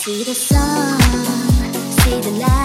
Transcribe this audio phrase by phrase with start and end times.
[0.00, 0.98] See the sun,
[1.92, 2.59] see the light.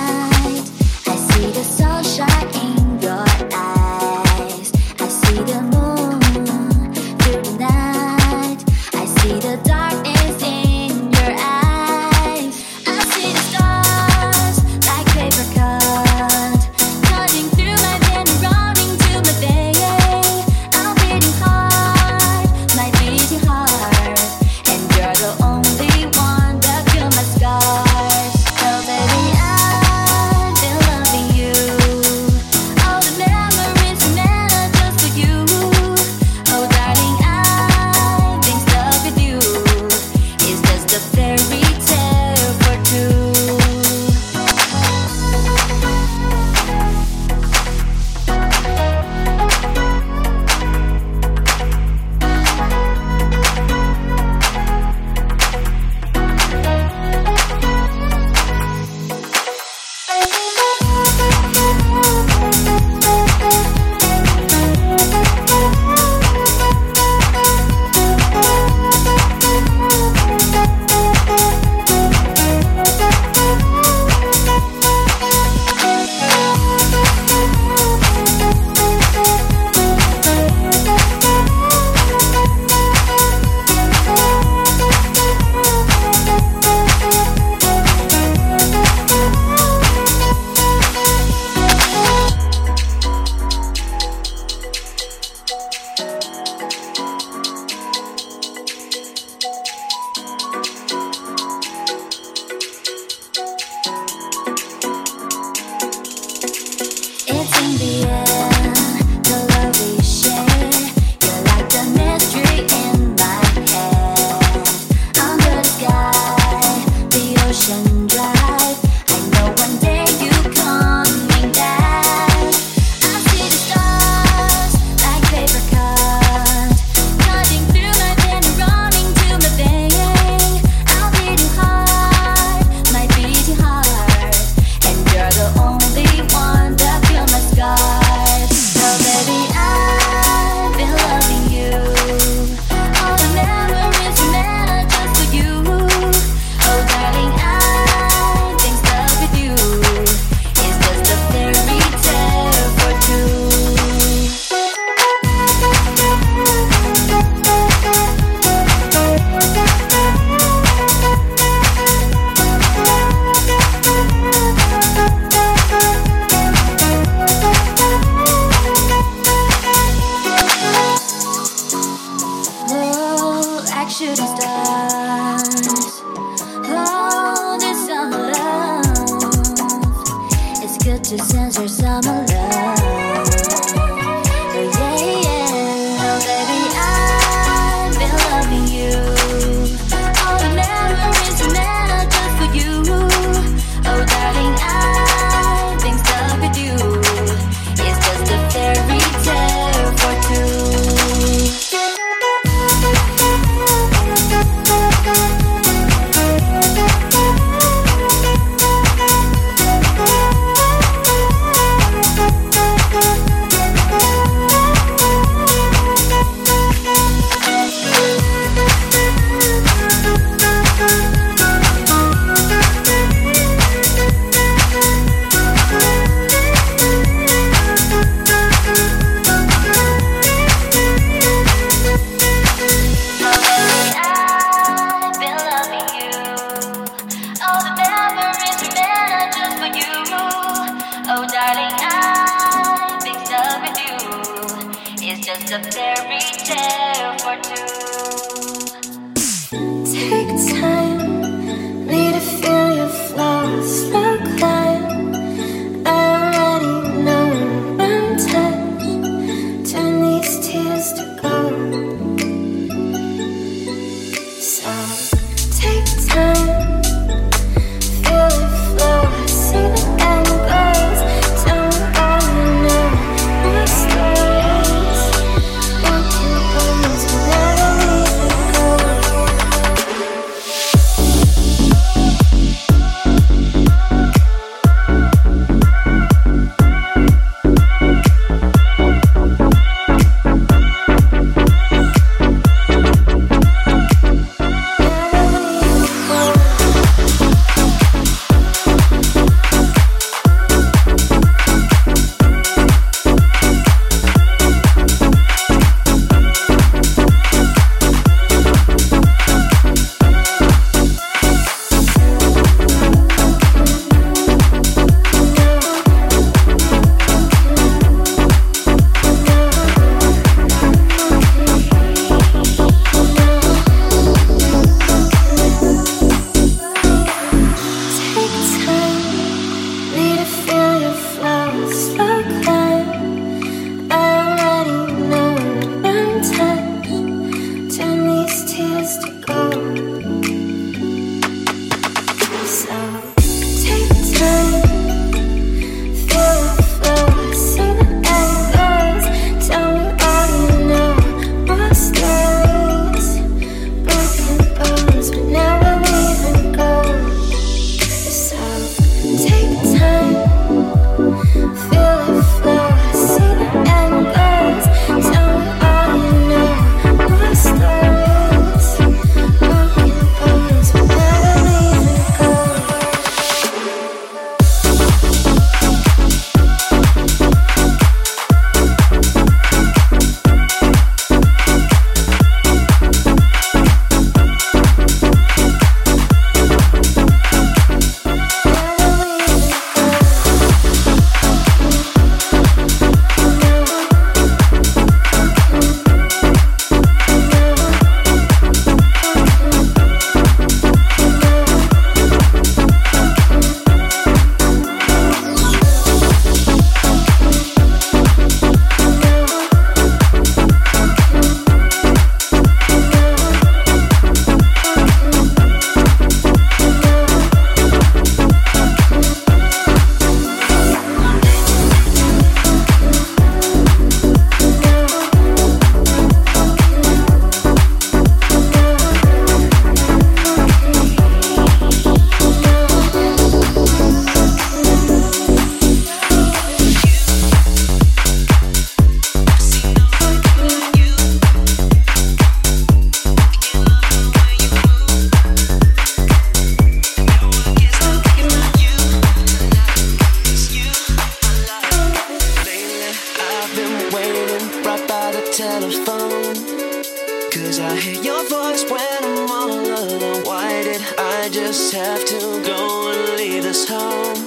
[461.86, 464.18] have to go and leave us home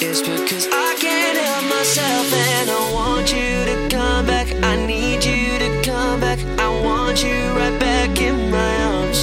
[0.00, 4.48] is because I can't help myself and I want you to come back.
[4.64, 6.38] I need you to come back.
[6.58, 9.20] I want you right back in my arms.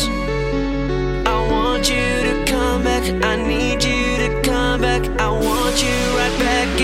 [1.26, 3.04] I want you to come back.
[3.26, 5.02] I need you to come back.
[5.20, 6.79] I want you right back.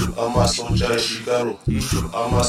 [0.00, 0.48] I'm a
[0.92, 1.58] in Shigaro.
[2.14, 2.42] I'm a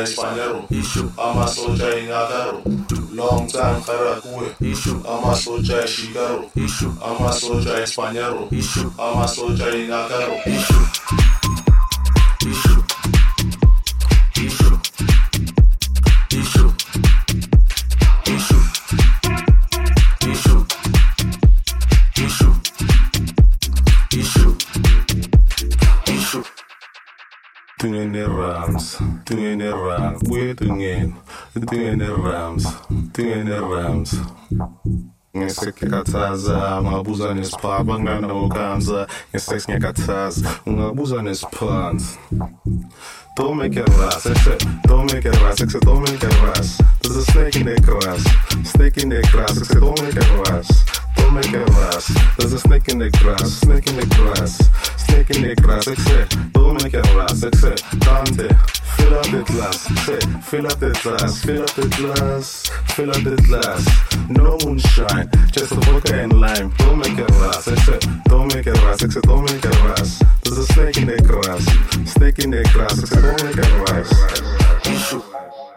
[0.00, 1.18] in Spanero.
[1.18, 3.16] I'm a soldier in Agaro.
[3.16, 5.06] Long time Karakue.
[5.06, 7.02] I'm a soldier in Shigaro.
[7.02, 8.98] I'm a soldier in Spanero.
[8.98, 11.37] I'm a soldier in Agaro.
[28.18, 31.10] the rams, doing the rams, we're doing it,
[31.66, 32.66] doing it rhymes,
[33.12, 34.14] doing the rhymes.
[35.36, 42.18] ngisekekathaza ungabuza nesipha kunganawukanza ngiseks ngiyakathaza ungabuza nesiphansi
[43.36, 44.26] Don't make it rust,
[44.88, 46.80] don't make it rust, except don't make it rust.
[47.02, 48.22] There's a snake in the grass,
[48.68, 52.06] snake in the grass, except don't make it rust don't make it ras.
[52.36, 54.58] There's a snake in the grass, snake in the grass,
[55.06, 55.84] snake in the grass,
[56.52, 57.04] don't make it.
[57.14, 57.40] Ras,
[57.98, 58.48] Dante.
[58.98, 63.22] Fill up the glass, say, fill up the glass, fill up the glass, fill up
[63.22, 63.82] the glass.
[64.28, 66.70] No moonshine, just a vodka and lime.
[66.78, 70.22] Don't make it ras, say, don't make it ras, say, don't make it ras.
[70.42, 71.64] There's a snake in the grass,
[72.10, 75.67] snake in the grass, say, don't make it ras.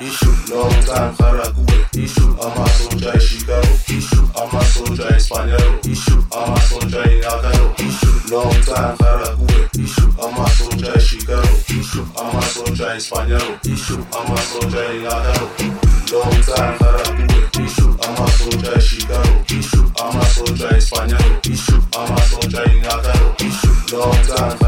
[0.00, 0.06] Issue.
[0.06, 0.54] Issue.
[0.54, 1.76] Long time Karagwe.
[1.96, 2.36] Issue.
[2.36, 3.72] Amasoja Chicago.
[3.88, 4.26] Issue.
[4.34, 5.80] Amasoja Espanol.
[5.84, 6.22] Issue.
[6.30, 7.02] Amasoja
[7.32, 7.74] Agaro.
[7.78, 8.34] Issue.
[8.34, 9.68] Long time Karagwe.
[9.78, 10.10] Issue.
[10.18, 11.66] Amasoja Chicago.
[12.18, 13.40] I'm a soldier in Spaniel.
[13.40, 15.46] I'm a soldier in Agaro.
[16.12, 17.96] Long time Caracue.
[18.02, 19.44] I'm a soldier in Chicago.
[19.98, 21.18] I'm a soldier in Spaniel.
[21.94, 23.26] I'm a soldier in Agaro.
[23.92, 24.58] Long time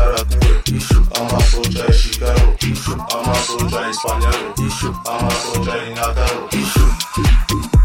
[0.69, 1.88] in Chicago.
[3.01, 4.33] I'm a soldier in Spaniel.
[5.07, 7.78] I'm a soldier in Agaro.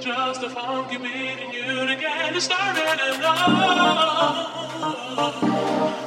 [0.00, 2.82] Just a funky beat and you to get it started.
[2.82, 4.52] And oh,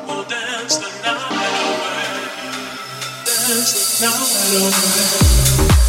[0.08, 1.34] we'll dance the night
[1.66, 2.06] away.
[3.26, 4.54] Dance the night
[5.72, 5.83] away.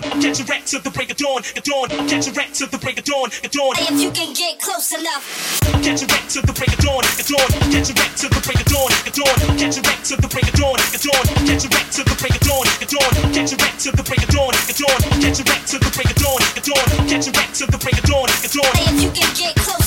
[0.00, 0.12] dawn.
[0.12, 1.42] I'll catch a rat till the break of dawn.
[1.54, 1.88] The dawn.
[1.92, 3.30] I'll catch a rat till the break of dawn.
[3.42, 3.74] The dawn.
[3.78, 5.60] If you can get close enough.
[5.66, 7.02] I'll catch a rat till the break of dawn.
[7.18, 7.48] The dawn.
[7.54, 8.90] I'll catch a rat till the break of dawn.
[9.04, 9.36] The dawn.
[9.44, 10.78] I'll catch a rat till the break of dawn.
[10.90, 11.24] The dawn.
[11.34, 12.66] I'll catch a rat till the break of dawn.
[12.80, 13.12] The dawn.
[13.14, 14.52] I'll catch a rat till the break of dawn.
[14.66, 15.00] The dawn.
[15.04, 16.40] I'll catch a rat till the break of dawn.
[16.54, 16.86] The dawn.
[16.94, 18.28] I'll catch a rat till the break of dawn.
[18.42, 18.72] The dawn.
[18.74, 19.83] If you can get close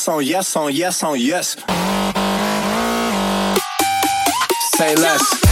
[0.00, 1.56] yes on yes on yes on yes.
[4.76, 5.49] Say less.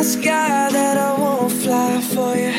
[0.00, 2.56] the sky that I won't fly for you.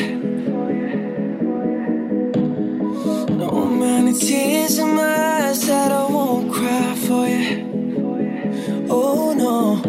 [3.36, 8.86] No amount of tears in my eyes that I won't cry for you.
[8.88, 9.82] Oh no,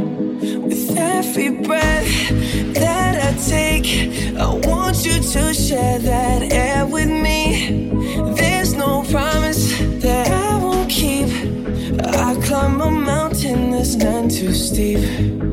[0.67, 2.11] with every breath
[2.73, 3.87] that I take,
[4.35, 7.91] I want you to share that air with me.
[8.33, 11.29] There's no promise that I won't keep.
[12.01, 15.52] I climb a mountain that's none too steep.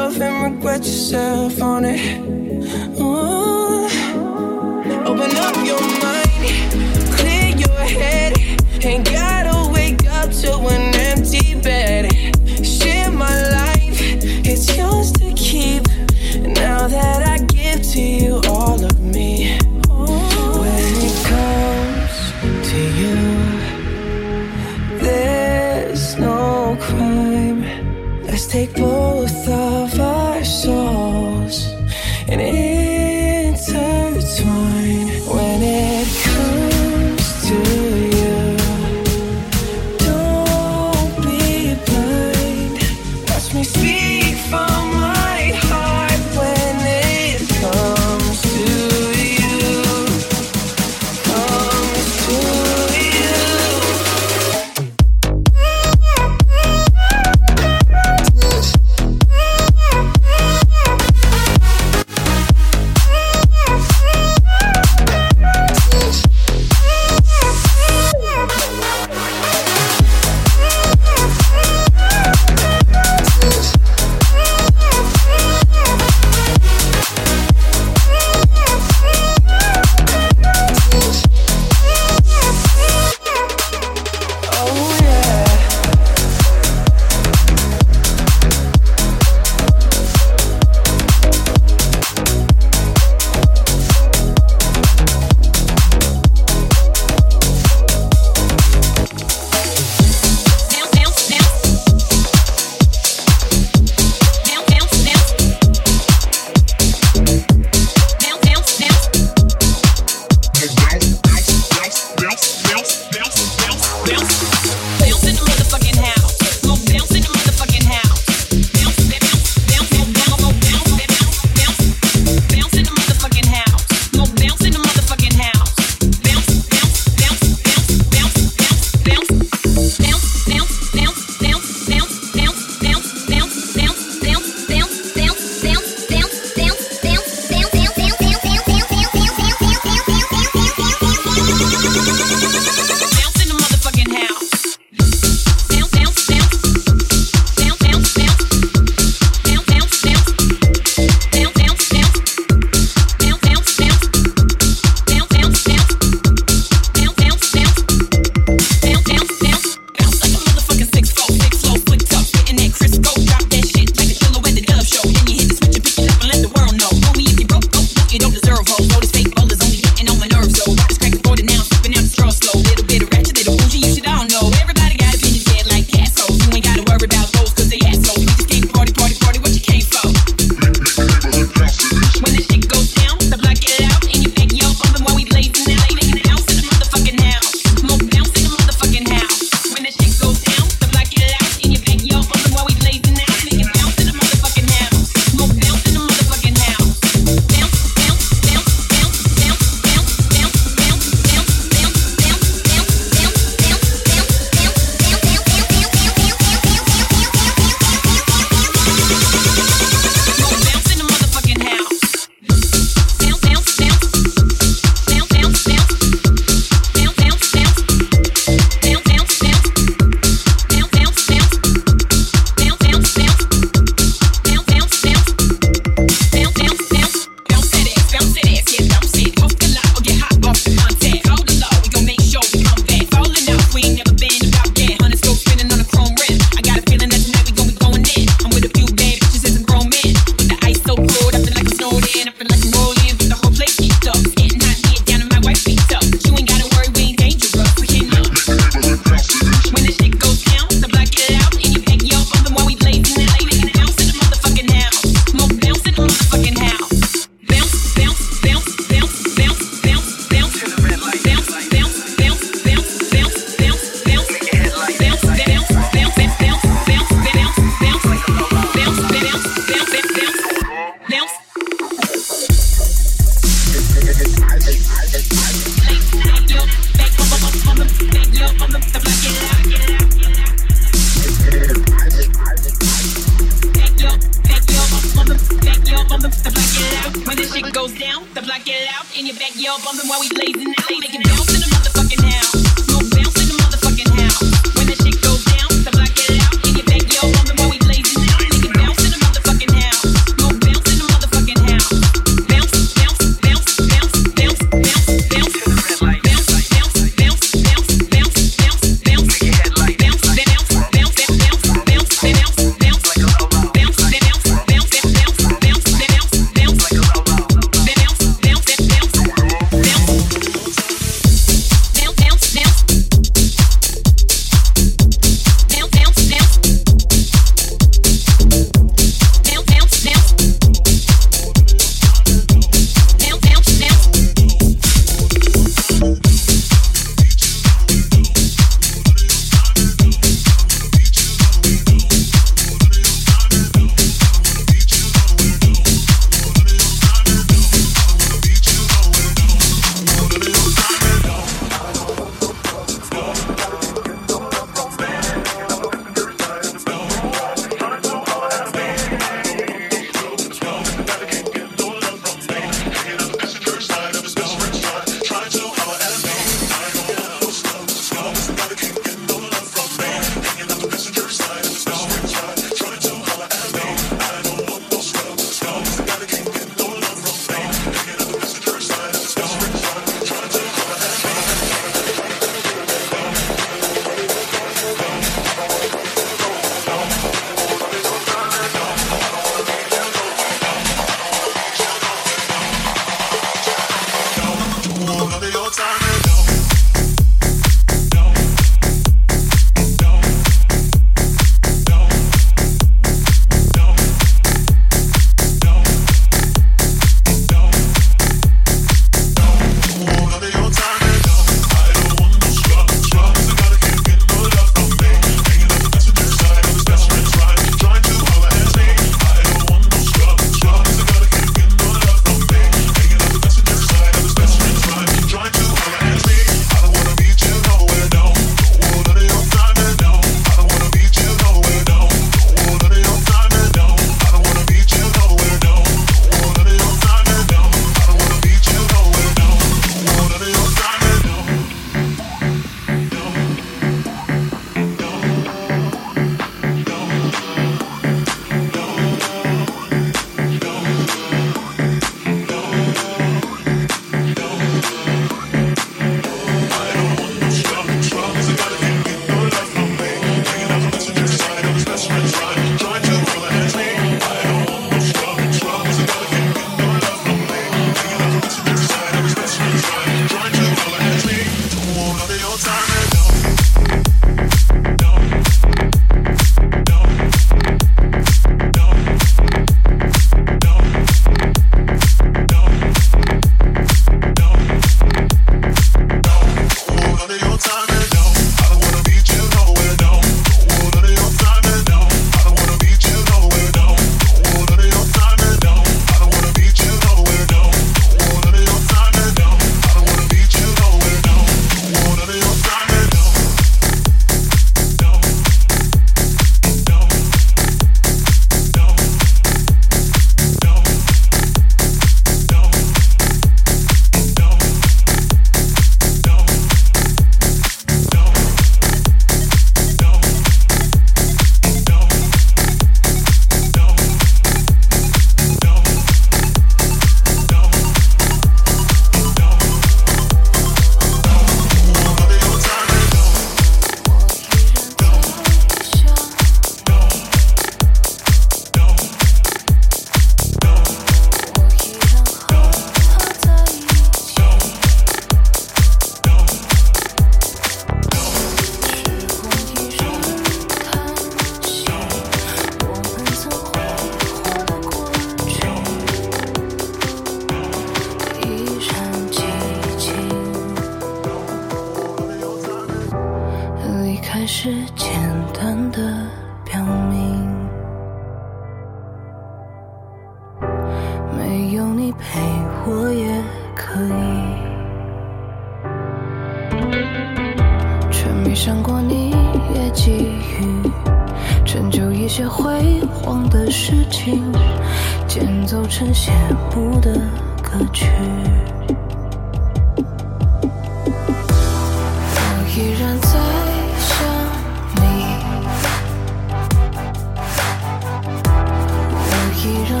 [599.61, 600.00] hero